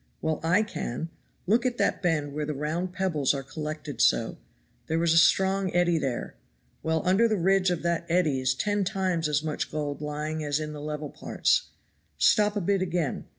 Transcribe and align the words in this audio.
Well, 0.19 0.39
I 0.43 0.63
can 0.63 1.09
look 1.45 1.63
at 1.63 1.77
that 1.77 2.01
bend 2.01 2.33
where 2.33 2.47
the 2.47 2.55
round 2.55 2.91
pebbles 2.91 3.35
are 3.35 3.43
collected 3.43 4.01
so; 4.01 4.37
there 4.87 4.97
was 4.97 5.13
a 5.13 5.17
strong 5.19 5.71
eddy 5.75 5.99
there. 5.99 6.33
Well, 6.81 7.03
under 7.05 7.27
the 7.27 7.37
ridge 7.37 7.69
of 7.69 7.83
that 7.83 8.07
eddy 8.09 8.39
is 8.39 8.55
ten 8.55 8.83
times 8.83 9.29
as 9.29 9.43
much 9.43 9.69
gold 9.71 10.01
lying 10.01 10.43
as 10.43 10.59
in 10.59 10.73
the 10.73 10.81
level 10.81 11.11
parts. 11.11 11.67
Stop 12.17 12.55
a 12.55 12.61
bit 12.61 12.81
again. 12.81 13.25